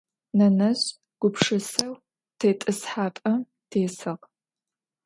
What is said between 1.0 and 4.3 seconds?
gupşşıseu têt'ıshap'em têsığ.